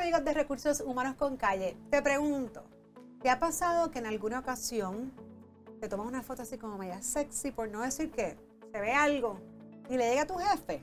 [0.00, 2.64] amigos de Recursos Humanos con Calle, te pregunto,
[3.20, 5.12] ¿te ha pasado que en alguna ocasión
[5.78, 8.38] te tomas una foto así como media sexy, por no decir que
[8.72, 9.38] se ve algo,
[9.90, 10.82] y le llega a tu jefe?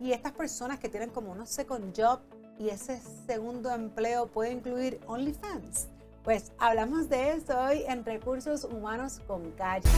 [0.00, 2.20] Y estas personas que tienen como un second job
[2.58, 5.88] y ese segundo empleo puede incluir OnlyFans.
[6.22, 9.88] Pues hablamos de eso hoy en Recursos Humanos con Calle.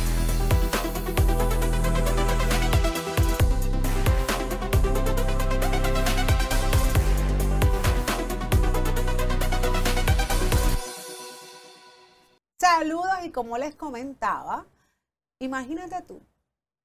[12.78, 14.66] Saludos y como les comentaba,
[15.38, 16.20] imagínate tú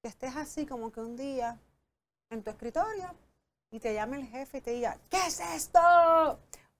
[0.00, 1.58] que estés así como que un día
[2.30, 3.14] en tu escritorio
[3.70, 5.78] y te llame el jefe y te diga, ¿qué es esto?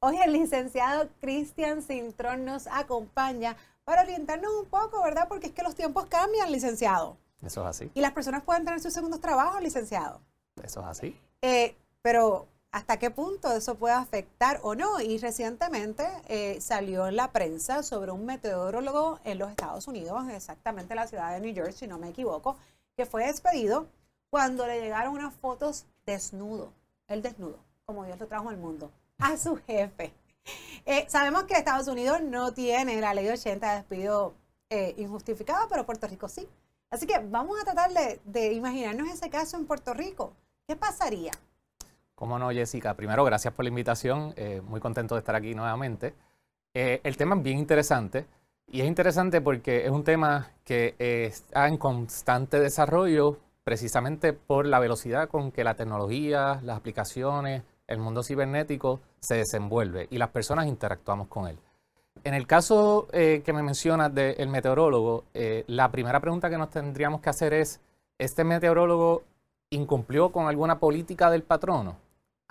[0.00, 3.54] Hoy el licenciado Cristian Cintrón nos acompaña
[3.84, 5.28] para orientarnos un poco, ¿verdad?
[5.28, 7.18] Porque es que los tiempos cambian, licenciado.
[7.42, 7.90] Eso es así.
[7.92, 10.22] Y las personas pueden tener sus segundos trabajos, licenciado.
[10.62, 11.20] Eso es así.
[11.42, 15.00] Eh, pero hasta qué punto eso puede afectar o no.
[15.00, 20.94] Y recientemente eh, salió en la prensa sobre un meteorólogo en los Estados Unidos, exactamente
[20.94, 22.56] en la ciudad de New York, si no me equivoco,
[22.96, 23.86] que fue despedido
[24.30, 26.72] cuando le llegaron unas fotos desnudo,
[27.06, 30.12] el desnudo, como Dios lo trajo al mundo, a su jefe.
[30.86, 34.34] Eh, sabemos que Estados Unidos no tiene la ley 80 de despido
[34.70, 36.48] eh, injustificado, pero Puerto Rico sí.
[36.90, 37.90] Así que vamos a tratar
[38.24, 40.32] de imaginarnos ese caso en Puerto Rico.
[40.66, 41.32] ¿Qué pasaría?
[42.22, 42.94] Cómo no, Jessica.
[42.94, 44.32] Primero, gracias por la invitación.
[44.36, 46.14] Eh, muy contento de estar aquí nuevamente.
[46.72, 48.26] Eh, el tema es bien interesante
[48.70, 54.78] y es interesante porque es un tema que está en constante desarrollo precisamente por la
[54.78, 60.68] velocidad con que la tecnología, las aplicaciones, el mundo cibernético se desenvuelve y las personas
[60.68, 61.58] interactuamos con él.
[62.22, 65.24] En el caso eh, que me mencionas del meteorólogo,
[65.66, 67.80] la primera pregunta que nos tendríamos que hacer es,
[68.16, 69.24] ¿este meteorólogo
[69.70, 72.01] incumplió con alguna política del patrono?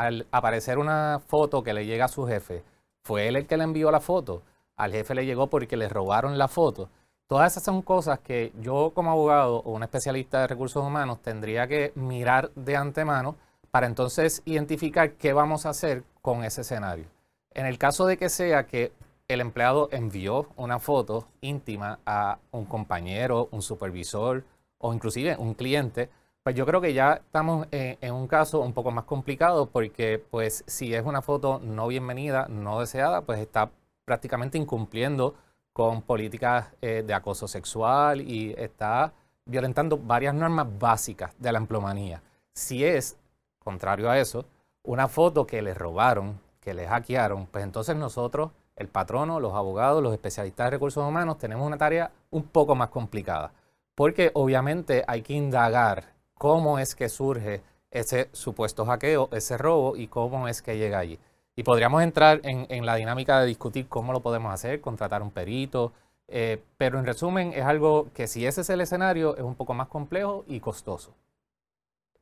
[0.01, 2.63] Al aparecer una foto que le llega a su jefe,
[3.03, 4.41] fue él el que le envió la foto,
[4.75, 6.89] al jefe le llegó porque le robaron la foto.
[7.27, 11.67] Todas esas son cosas que yo como abogado o un especialista de recursos humanos tendría
[11.67, 13.35] que mirar de antemano
[13.69, 17.05] para entonces identificar qué vamos a hacer con ese escenario.
[17.53, 18.91] En el caso de que sea que
[19.27, 24.43] el empleado envió una foto íntima a un compañero, un supervisor
[24.79, 26.09] o inclusive un cliente,
[26.43, 30.63] pues yo creo que ya estamos en, un caso un poco más complicado porque pues
[30.67, 33.69] si es una foto no bienvenida, no deseada, pues está
[34.05, 35.35] prácticamente incumpliendo
[35.71, 39.13] con políticas eh, de acoso sexual y está
[39.45, 42.21] violentando varias normas básicas de la emplomanía.
[42.53, 43.17] Si es,
[43.59, 44.45] contrario a eso,
[44.83, 50.01] una foto que le robaron, que le hackearon, pues entonces nosotros, el patrono, los abogados,
[50.01, 53.53] los especialistas de recursos humanos, tenemos una tarea un poco más complicada.
[53.95, 60.07] Porque obviamente hay que indagar cómo es que surge ese supuesto hackeo, ese robo y
[60.07, 61.19] cómo es que llega allí.
[61.55, 65.93] Y podríamos entrar en, la dinámica de discutir cómo lo podemos hacer, contratar un perito,
[66.27, 69.75] eh, pero en resumen es algo que si ese es el escenario es un poco
[69.75, 71.13] más complejo y costoso.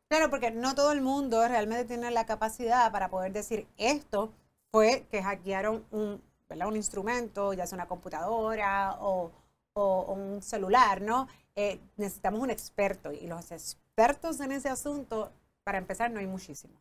[0.09, 4.33] Claro, porque no todo el mundo realmente tiene la capacidad para poder decir esto
[4.69, 9.31] fue que hackearon un, un instrumento, ya sea una computadora o,
[9.75, 11.29] un celular, ¿no?
[11.55, 15.29] Eh, necesitamos un experto y los expertos expertos en ese asunto,
[15.65, 16.73] para empezar, no hay muchísimo.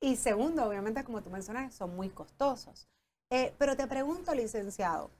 [0.00, 2.88] Y segundo, obviamente, como tú mencionas, son muy costosos.
[3.28, 5.10] Eh, pero te pregunto, licenciado,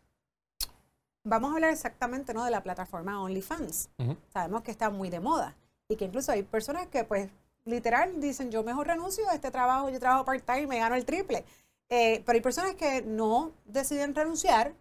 [1.23, 2.43] vamos a hablar exactamente ¿no?
[2.43, 3.91] de la plataforma OnlyFans.
[4.33, 5.55] Sabemos que está muy de moda
[5.89, 7.29] y que incluso hay personas que, pues,
[7.67, 11.05] literal, dicen, yo mejor renuncio a este trabajo, yo trabajo part-time y me gano el
[11.05, 11.45] triple.
[11.91, 14.73] Eh, pero hay personas que no deciden renunciar,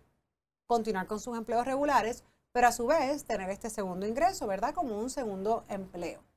[0.67, 2.23] continuar con sus empleos regulares,
[2.53, 4.73] pero a su vez tener este segundo ingreso, ¿verdad?
[4.73, 6.28] Como un segundo empleo.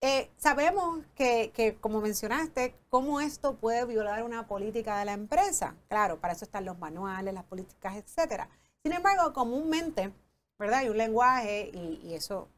[0.00, 5.74] Eh, sabemos que, como mencionaste, cómo esto puede violar una política de la empresa.
[5.88, 8.48] Claro, para eso están los manuales, las políticas, etcétera.
[8.82, 10.12] Sin embargo, comúnmente,
[10.58, 10.80] ¿verdad?
[10.80, 12.48] Hay un lenguaje, y, eso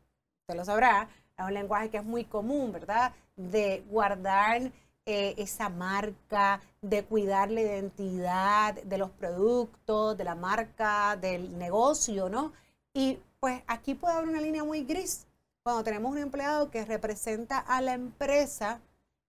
[0.42, 1.08] usted lo sabrá,
[1.38, 3.14] es un lenguaje que es muy común, ¿verdad?
[3.36, 4.70] De guardar
[5.06, 12.28] eh, esa marca, de cuidar la identidad de los productos, de la marca, del negocio,
[12.28, 12.52] ¿no?
[12.92, 15.26] Y pues aquí puede haber una línea muy gris
[15.62, 18.80] cuando tenemos un empleado que representa a la empresa,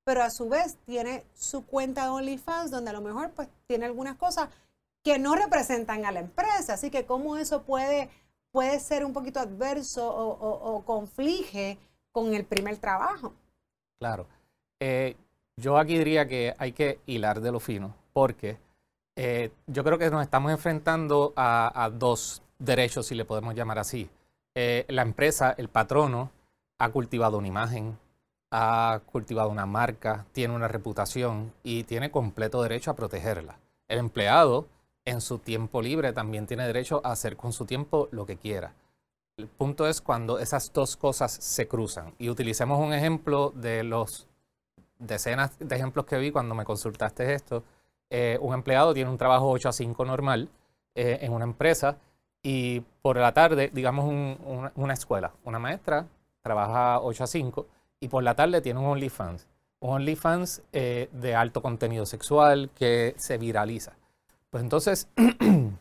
[0.03, 3.85] pero a su vez tiene su cuenta de OnlyFans donde a lo mejor pues tiene
[3.85, 4.49] algunas cosas
[5.03, 6.73] que no representan a la empresa.
[6.73, 8.09] Así que cómo eso puede,
[8.51, 11.77] puede ser un poquito adverso o, conflige
[12.11, 13.33] con el primer trabajo.
[13.99, 14.27] Claro.
[14.79, 15.15] Eh,
[15.57, 18.57] yo aquí diría que hay que hilar de lo fino, porque
[19.15, 24.09] eh, yo creo que nos estamos enfrentando a dos derechos, si le podemos llamar así.
[24.55, 26.31] Eh, la empresa, el patrono,
[26.77, 27.97] ha cultivado una imagen,
[28.51, 33.59] ha cultivado una marca, tiene una reputación y tiene completo derecho a protegerla.
[33.87, 34.67] El empleado
[35.05, 38.73] en su tiempo libre también tiene derecho a hacer con su tiempo lo que quiera.
[39.37, 42.13] El punto es cuando esas dos cosas se cruzan.
[42.19, 44.27] Y utilicemos un ejemplo de los
[44.99, 47.63] decenas de ejemplos que vi cuando me consultaste esto.
[48.09, 50.49] Eh, un empleado tiene un trabajo 8 a 5 normal
[50.93, 51.97] eh, en una empresa
[52.43, 54.05] y por la tarde, digamos
[54.75, 56.07] una, escuela, una maestra
[56.41, 57.67] trabaja 8 a 5
[57.99, 59.47] y por la tarde tiene un OnlyFans.
[59.79, 63.93] Un OnlyFans eh, de alto contenido sexual que se viraliza.
[64.49, 65.77] Pues entonces, en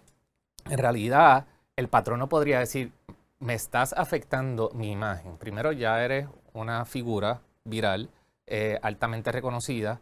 [0.69, 1.47] realidad,
[1.77, 2.93] el patrono podría decir,
[3.39, 5.37] me estás afectando mi imagen.
[5.39, 8.11] Primero, ya eres una figura viral,
[8.47, 10.01] eh, altamente reconocida,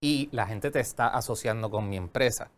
[0.00, 2.50] y la gente te está asociando con mi empresa.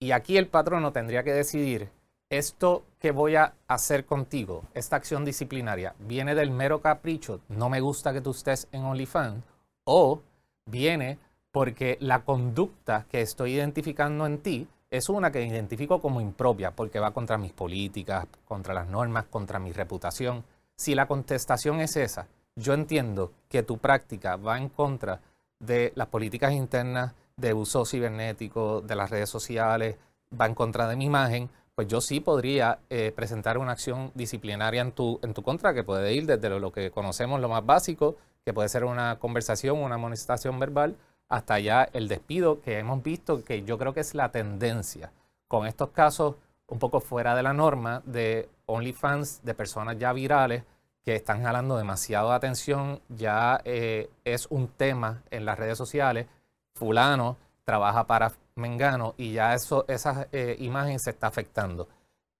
[0.00, 1.90] Y aquí el patrono tendría que decidir,
[2.32, 7.82] esto que voy a hacer contigo, esta acción disciplinaria, viene del mero capricho, no me
[7.82, 9.44] gusta que tú estés en OnlyFans,
[9.84, 10.22] o
[10.64, 11.18] viene
[11.50, 17.00] porque la conducta que estoy identificando en ti es una que identifico como impropia porque
[17.00, 20.42] va contra mis políticas, contra las normas, contra mi reputación.
[20.74, 25.20] Si la contestación es esa, yo entiendo que tu práctica va en contra
[25.58, 29.96] de las políticas internas de uso cibernético, de las redes sociales,
[30.38, 31.50] va en contra de mi imagen,
[31.82, 35.82] pues yo sí podría eh, presentar una acción disciplinaria en tu, en tu contra, que
[35.82, 38.14] puede ir desde lo, que conocemos, lo más básico,
[38.44, 40.94] que puede ser una conversación, una amonestación verbal,
[41.28, 45.10] hasta ya el despido que hemos visto, que yo creo que es la tendencia.
[45.48, 46.36] Con estos casos
[46.68, 50.62] un poco fuera de la norma de OnlyFans, de personas ya virales
[51.04, 56.28] que están jalando demasiado atención, ya eh, es un tema en las redes sociales,
[56.74, 61.88] fulano trabaja para Mengano y ya eso, esa eh, imagen se está afectando.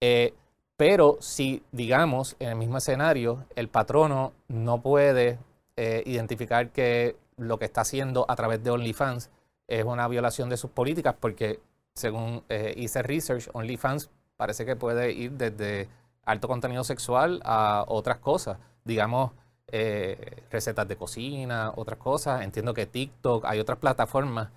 [0.01, 0.33] Eh,
[0.77, 5.39] pero si, digamos, en el mismo escenario, el patrono no puede
[5.75, 9.31] identificar que lo que está haciendo a través de OnlyFans
[9.67, 11.59] es una violación de sus políticas porque
[11.93, 15.89] según eh, hice research, OnlyFans parece que puede ir desde
[16.25, 19.31] alto contenido sexual a otras cosas, digamos
[19.67, 22.43] eh, recetas de cocina, otras cosas.
[22.43, 24.49] Entiendo que TikTok, hay otras plataformas.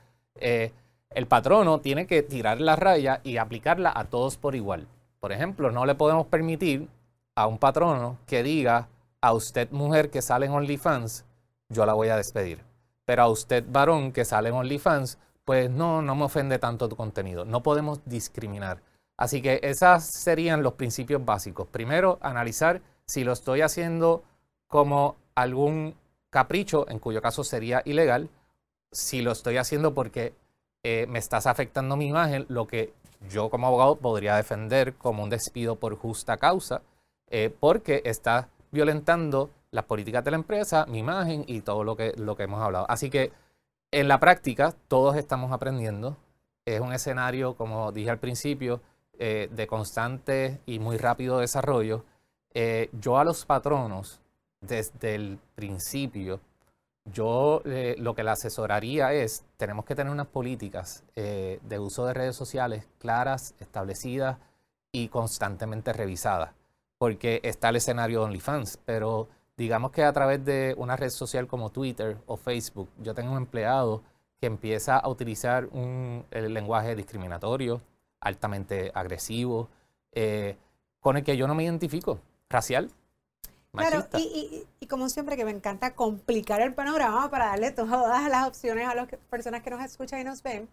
[1.10, 4.86] El patrono tiene que tirar la raya y aplicarla a todos por igual.
[5.20, 6.88] Por ejemplo, no le podemos permitir
[7.34, 8.88] a un patrono que diga
[9.20, 11.24] a usted mujer que sale en OnlyFans,
[11.68, 12.62] yo la voy a despedir.
[13.04, 16.96] Pero a usted, varón, que sale en OnlyFans, pues no, no me ofende tanto tu
[16.96, 17.44] contenido.
[17.44, 18.82] No podemos discriminar.
[19.16, 21.68] Así que esos serían los principios básicos.
[21.68, 24.24] Primero, analizar si lo estoy haciendo
[24.66, 25.94] como algún
[26.30, 28.28] capricho, en cuyo caso sería ilegal,
[28.92, 30.34] si lo estoy haciendo porque
[30.88, 32.92] eh, me estás afectando mi imagen, lo que
[33.28, 36.80] yo como abogado podría defender como un despido por justa causa,
[37.28, 42.12] eh, porque está violentando las políticas de la empresa, mi imagen y todo lo que,
[42.16, 42.86] lo que hemos hablado.
[42.88, 43.32] Así que
[43.90, 46.16] en la práctica todos estamos aprendiendo.
[46.64, 48.80] Es un escenario, como dije al principio,
[49.18, 52.04] eh, de constante y muy rápido desarrollo.
[52.92, 54.20] Yo a los patronos,
[54.60, 56.38] desde el principio,
[57.12, 62.14] yo eh, lo que le asesoraría es, tenemos que tener unas políticas de uso de
[62.14, 64.38] redes sociales claras, establecidas
[64.92, 66.52] y constantemente revisadas,
[66.98, 71.70] porque está el escenario OnlyFans, pero digamos que a través de una red social como
[71.70, 74.02] Twitter o Facebook, yo tengo un empleado
[74.40, 77.80] que empieza a utilizar un el lenguaje discriminatorio,
[78.20, 79.68] altamente agresivo,
[80.12, 80.56] eh,
[81.00, 82.90] con el que yo no me identifico, racial.
[83.76, 88.88] Claro, y, como siempre que me encanta complicar el panorama para darle todas las opciones
[88.88, 90.68] a las personas que nos escuchan y nos ven.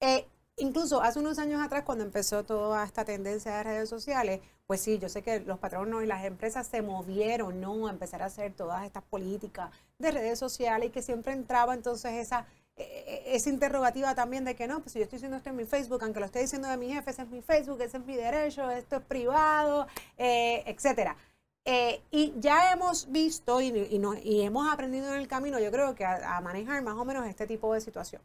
[0.00, 4.80] Eh, Incluso hace unos años atrás, cuando empezó toda esta tendencia de redes sociales, pues
[4.80, 7.88] sí, yo sé que los patronos y las empresas se movieron, ¿no?
[7.88, 12.12] A empezar a hacer todas estas políticas de redes sociales y que siempre entraba entonces
[12.12, 12.46] esa,
[12.76, 15.56] e, e, esa interrogativa también de que no, pues si yo estoy diciendo esto en
[15.56, 18.06] mi Facebook, aunque lo esté diciendo de mi jefe, ese es mi Facebook, ese es
[18.06, 21.16] mi derecho, esto es privado, eh, etcétera.
[21.66, 26.04] Eh, y ya hemos visto y, y, hemos aprendido en el camino, yo creo que
[26.04, 28.20] a manejar más o menos este tipo de situación.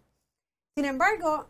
[0.75, 1.47] Sin embargo,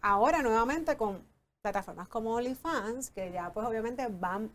[0.00, 1.22] ahora nuevamente con
[1.62, 4.52] plataformas como OnlyFans, que ya pues obviamente van,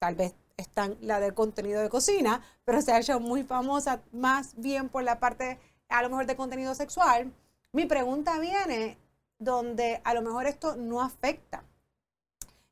[0.00, 4.54] tal vez están la del contenido de cocina, pero se ha hecho muy famosa más
[4.56, 5.58] bien por la parte
[5.88, 7.32] a lo mejor de contenido sexual.
[7.72, 8.96] Mi pregunta viene
[9.38, 11.62] donde a lo mejor esto no afecta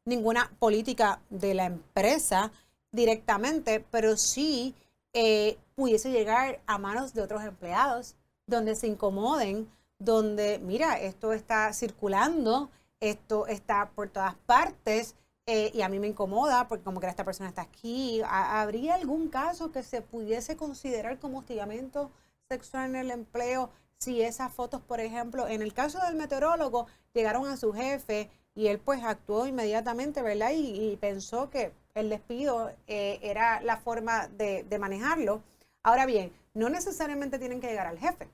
[0.04, 2.50] ninguna política de la empresa
[2.92, 4.74] directamente, pero sí
[5.12, 8.14] eh, pudiese llegar a manos de otros empleados
[8.46, 9.68] donde se incomoden
[9.98, 12.70] donde, mira, esto está circulando,
[13.00, 15.14] esto está por todas partes,
[15.46, 18.20] eh, y a mí me incomoda porque como que esta persona está aquí.
[18.24, 22.10] ¿Habría algún caso que se pudiese considerar como hostigamiento
[22.48, 23.70] sexual en el empleo
[24.02, 28.66] si esas fotos, por ejemplo, en el caso del meteorólogo, llegaron a su jefe y
[28.66, 30.50] él pues actuó inmediatamente, ¿verdad?
[30.54, 35.42] Y, pensó que el despido eh, era la forma de, manejarlo.
[35.84, 38.28] Ahora bien, no necesariamente tienen que llegar al jefe.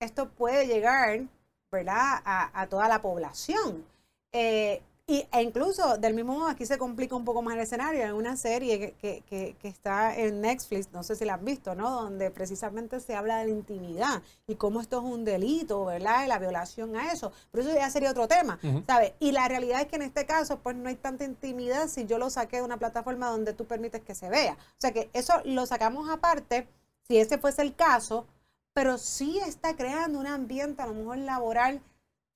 [0.00, 1.22] Esto puede llegar,
[1.70, 3.84] ¿verdad?, a, toda la población.
[4.32, 8.04] Eh, y, e incluso, del mismo modo, aquí se complica un poco más el escenario.
[8.04, 11.74] En una serie que, que, que, está en Netflix, no sé si la has visto,
[11.74, 11.90] ¿no?
[11.90, 16.26] Donde precisamente se habla de la intimidad y cómo esto es un delito, ¿verdad?
[16.26, 17.32] Y la violación a eso.
[17.50, 19.14] Pero eso ya sería otro tema, ¿sabes?
[19.18, 22.18] Y la realidad es que en este caso, pues no hay tanta intimidad si yo
[22.18, 24.58] lo saqué de una plataforma donde tú permites que se vea.
[24.60, 26.68] O sea que eso lo sacamos aparte,
[27.00, 28.26] si ese fuese el caso,
[28.74, 31.80] pero sí está creando un ambiente a lo mejor laboral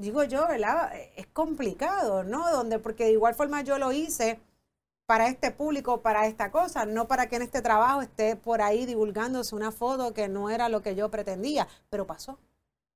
[0.02, 0.92] digo yo, ¿verdad?
[1.16, 2.50] Es complicado, ¿no?
[2.50, 4.40] Donde, porque de igual forma yo lo hice
[5.06, 8.84] para este público, para esta cosa, no para que en este trabajo esté por ahí
[8.84, 12.38] divulgándose una foto que no era lo que yo pretendía, pero pasó.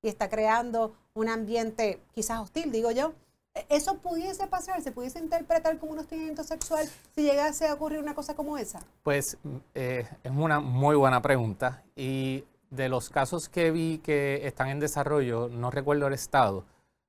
[0.03, 3.13] Y está creando un ambiente quizás hostil, digo yo.
[3.55, 4.83] E, ¿Eso pudiese pasar?
[4.83, 8.81] ¿Se pudiese interpretar como un hostigamiento sexual si llegase a ocurrir una cosa como esa?
[9.05, 9.39] Pues
[9.75, 11.85] eh, es una muy buena pregunta.
[11.95, 16.65] Y de los casos que vi que están en desarrollo, no recuerdo el estado,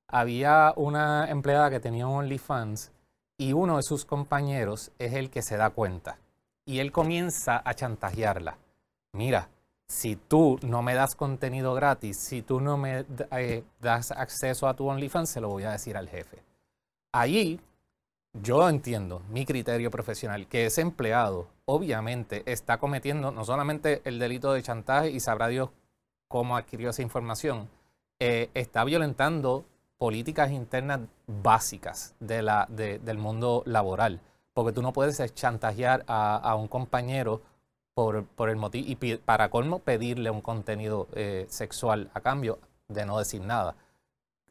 [0.08, 2.92] había una empleada que tenía OnlyFans
[3.36, 6.18] y uno de sus compañeros es el que se da cuenta
[6.64, 8.58] y él comienza a chantajearla.
[9.12, 9.48] Mira,
[9.86, 14.74] si tú no me das contenido gratis, si tú no me eh, das acceso a
[14.74, 16.42] tu OnlyFans, se lo voy a decir al jefe.
[17.12, 17.60] Allí
[18.34, 24.52] yo entiendo mi criterio profesional, que ese empleado obviamente está cometiendo no solamente el delito
[24.52, 25.70] de chantaje y sabrá Dios
[26.28, 27.68] cómo adquirió esa información,
[28.20, 29.64] eh, está violentando
[29.98, 34.20] políticas internas básicas de la, del mundo laboral,
[34.54, 37.42] porque tú no puedes chantajear a, un compañero
[37.94, 43.04] por, por, el motivo y para colmo pedirle un contenido eh, sexual a cambio de
[43.04, 43.74] no decir nada.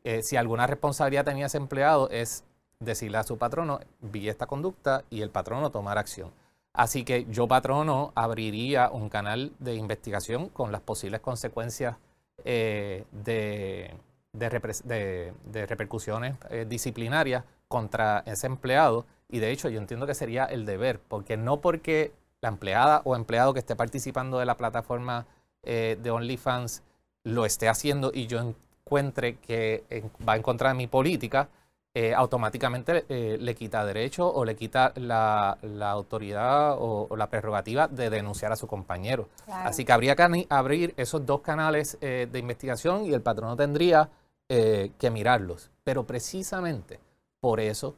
[0.03, 2.43] Eh, si alguna responsabilidad tenía ese empleado es
[2.79, 6.31] decirle a su patrono, vi esta conducta y el patrono tomar acción.
[6.73, 11.97] Así que yo, patrono, abriría un canal de investigación con las posibles consecuencias
[12.45, 13.95] eh, de,
[14.37, 20.65] de, repercusiones eh, disciplinarias contra ese empleado y de hecho yo entiendo que sería el
[20.65, 25.25] deber, porque no porque la empleada o empleado que esté participando de la plataforma
[25.63, 26.83] eh, de OnlyFans
[27.23, 29.83] lo esté haciendo y yo encuentre que
[30.27, 31.49] va en contra de mi política,
[31.93, 35.57] eh, automáticamente le quita derecho o le quita la,
[35.89, 39.27] autoridad o, la prerrogativa de denunciar a su compañero.
[39.47, 44.09] Así que habría que abrir esos dos canales de investigación y el patrono tendría
[44.49, 45.71] eh, que mirarlos.
[45.83, 46.99] Pero precisamente
[47.39, 47.95] por eso,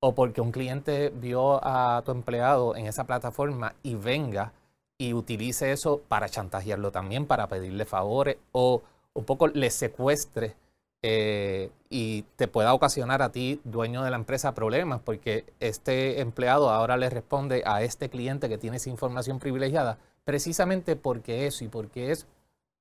[0.00, 4.52] o porque un cliente vio a tu empleado en esa plataforma y venga
[4.98, 8.82] y utilice eso para chantajearlo también, para pedirle favores, o
[9.14, 10.56] un poco le secuestre
[11.02, 16.70] eh, y te pueda ocasionar a ti, dueño de la empresa, problemas, porque este empleado
[16.70, 21.68] ahora le responde a este cliente que tiene esa información privilegiada, precisamente porque eso y
[21.68, 22.26] porque es,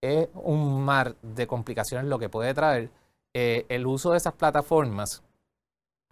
[0.01, 2.89] es un mar de complicaciones lo que puede traer
[3.33, 5.23] eh, el uso de esas plataformas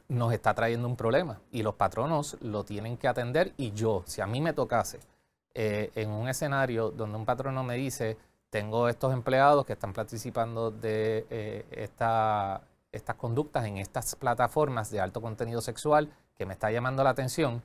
[0.08, 3.54] nos está trayendo un problema y los patronos lo tienen que atender.
[3.58, 5.00] Y yo, si a mí me tocase
[5.54, 8.18] eh, en un escenario donde un patrono me dice,
[8.50, 15.22] tengo estos empleados que están participando de eh, estas conductas en estas plataformas de alto
[15.22, 17.64] contenido sexual que me está llamando la atención,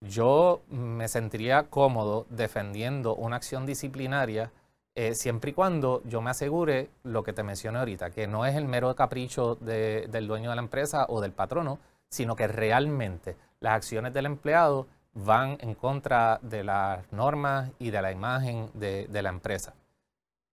[0.00, 4.52] yo me sentiría cómodo defendiendo una acción disciplinaria
[5.00, 8.56] eh, siempre y cuando yo me asegure lo que te mencioné ahorita, que no es
[8.56, 11.78] el mero capricho del dueño de la empresa o del patrono,
[12.08, 18.02] sino que realmente las acciones del empleado van en contra de las normas y de
[18.02, 19.72] la imagen de, la empresa.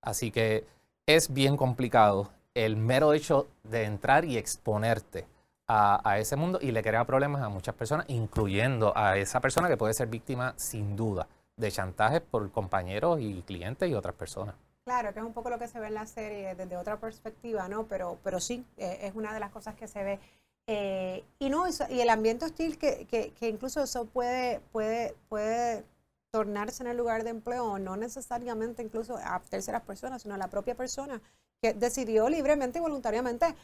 [0.03, 0.67] Así que
[1.07, 5.25] es bien complicado el mero hecho de entrar y exponerte
[5.65, 9.69] a, a, ese mundo y le crea problemas a muchas personas, incluyendo a esa persona
[9.69, 14.55] que puede ser víctima sin duda de chantajes por compañeros y clientes y otras personas.
[14.83, 17.67] Claro, que es un poco lo que se ve en la serie desde otra perspectiva,
[17.67, 17.87] ¿no?
[17.87, 20.19] Pero, pero sí, eh, es una de las cosas que se ve.
[20.67, 25.83] Eh, y no, y el ambiente hostil que, que, incluso eso puede, puede, puede
[26.31, 30.49] tornarse en el lugar de empleo, no necesariamente incluso a terceras personas, sino a la
[30.49, 31.21] propia persona
[31.61, 33.55] que decidió libremente y voluntariamente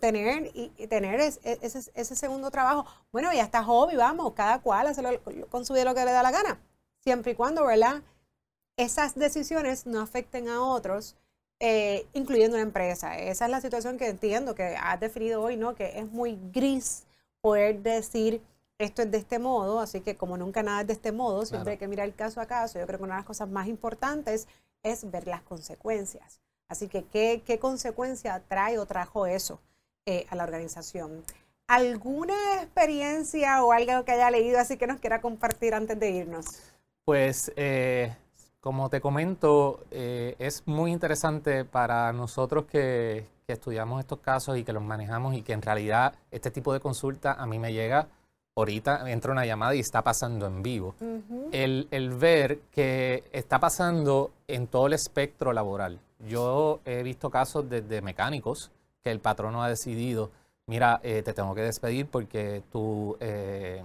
[0.00, 2.86] tener y, tener ese, ese, segundo trabajo.
[3.12, 5.02] Bueno, ya está hobby, vamos, cada cual hace
[5.50, 6.58] con su vida lo que le da la gana
[7.04, 8.02] siempre y cuando, ¿verdad?
[8.76, 11.16] Esas decisiones no afecten a otros,
[11.60, 13.18] eh, incluyendo una empresa.
[13.18, 15.74] Esa es la situación que entiendo que has definido hoy, ¿no?
[15.74, 17.04] Que es muy gris
[17.40, 18.42] poder decir
[18.78, 21.72] esto es de este modo, así que como nunca nada es de este modo, siempre
[21.72, 22.78] hay que mirar el caso a caso.
[22.78, 24.48] Yo creo que una de las cosas más importantes
[24.82, 26.40] es ver las consecuencias.
[26.68, 29.60] Así que, ¿qué, qué consecuencia trae o trajo eso
[30.06, 31.22] eh, a la organización?
[31.68, 36.73] ¿Alguna experiencia o algo que haya leído así que nos quiera compartir antes de irnos?
[37.04, 38.14] Pues, eh,
[38.60, 44.72] como te comento, eh, es muy interesante para nosotros que, estudiamos estos casos y que
[44.72, 48.08] los manejamos y que en realidad este tipo de consulta a mí me llega
[48.56, 50.94] ahorita, entra una llamada y está pasando en vivo.
[51.52, 56.00] el, el ver que está pasando en todo el espectro laboral.
[56.26, 58.70] Yo he visto casos desde mecánicos
[59.02, 60.30] que el patrono ha decidido,
[60.66, 63.82] mira, eh, te tengo que despedir porque tu, eh,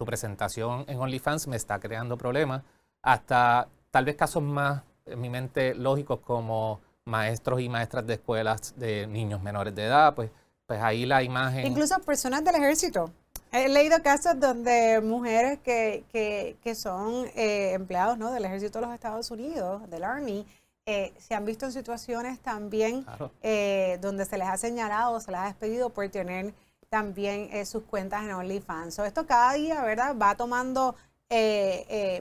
[0.00, 2.62] tu presentación en OnlyFans me está creando problemas,
[3.02, 8.72] hasta tal vez casos más, en mi mente, lógicos como maestros y maestras de escuelas
[8.78, 10.30] de niños menores de edad, pues,
[10.66, 11.66] pues ahí la imagen...
[11.66, 13.10] Incluso personas del ejército.
[13.52, 18.32] He leído casos donde mujeres que, que, que son eh, empleados ¿no?
[18.32, 20.46] del ejército de los Estados Unidos, del Army,
[20.86, 23.04] eh, se han visto en situaciones también
[23.42, 26.54] eh, donde se les ha señalado, se les ha despedido por tener
[26.90, 28.98] también eh, sus cuentas en OnlyFans.
[28.98, 30.16] esto cada día, ¿verdad?
[30.20, 30.94] Va tomando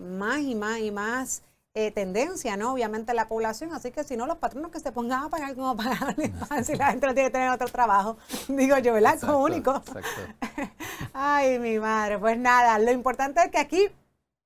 [0.01, 1.41] más y más y más
[1.95, 2.73] tendencia, ¿no?
[2.73, 5.77] Obviamente la población, así que si no, los patronos que se pongan a pagar como
[5.77, 8.17] pagar OnlyFans, si la gente no tiene que tener otro trabajo,
[8.49, 9.19] digo yo, ¿verdad?
[9.19, 9.81] Como único.
[11.13, 13.89] Ay, mi madre, pues nada, lo importante es que aquí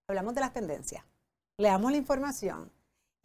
[0.08, 1.03] hablamos de las tendencias,
[1.58, 2.72] le damos la información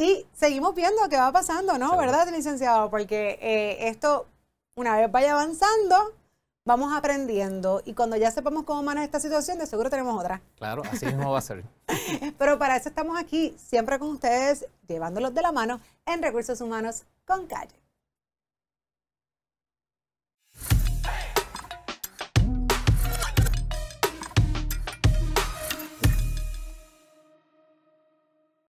[0.00, 1.96] y seguimos viendo qué va pasando, ¿no?
[1.96, 2.88] ¿Verdad, licenciado?
[2.88, 4.26] Porque eh, esto,
[4.76, 6.14] una vez vaya avanzando,
[6.68, 7.80] vamos aprendiendo.
[7.86, 10.42] Y cuando ya sepamos cómo manejar esta situación, de seguro tenemos otra.
[10.58, 11.64] Claro, así mismo va a ser.
[12.38, 17.04] Pero para eso estamos aquí, siempre con ustedes, llevándolos de la mano en Recursos Humanos
[17.26, 17.74] con Calle.